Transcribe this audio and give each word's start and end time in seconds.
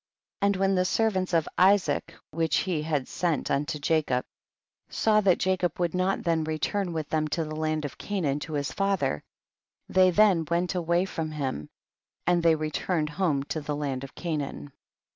29. 0.39 0.49
And 0.49 0.59
when 0.59 0.73
the 0.73 0.83
servants 0.83 1.31
of 1.31 1.47
Isaac 1.59 2.15
which 2.31 2.57
he 2.65 2.81
had 2.81 3.07
sent 3.07 3.51
unto 3.51 3.77
Jacob 3.77 4.25
saw 4.89 5.21
that 5.21 5.37
Jacob 5.37 5.77
would 5.79 5.93
not 5.93 6.23
then 6.23 6.43
re 6.43 6.57
turn 6.57 6.91
with 6.91 7.07
them 7.09 7.27
to 7.27 7.45
the 7.45 7.55
land 7.55 7.85
of 7.85 7.99
Canaan 7.99 8.39
to 8.39 8.53
his 8.53 8.71
father, 8.71 9.21
they 9.87 10.09
then 10.09 10.43
went 10.49 10.73
away 10.73 11.05
from 11.05 11.29
him, 11.29 11.69
and 12.25 12.41
they 12.41 12.55
returned 12.55 13.11
home^ 13.11 13.47
to 13.49 13.61
the 13.61 13.75
land 13.75 14.03
of 14.03 14.15
Canaan.. 14.15 14.71